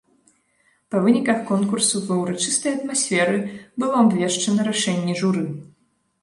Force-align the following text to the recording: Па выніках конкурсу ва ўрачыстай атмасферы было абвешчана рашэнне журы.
Па 0.93 1.01
выніках 1.07 1.43
конкурсу 1.51 2.01
ва 2.07 2.15
ўрачыстай 2.21 2.71
атмасферы 2.79 3.37
было 3.85 3.93
абвешчана 4.07 4.61
рашэнне 4.71 5.13
журы. 5.23 5.45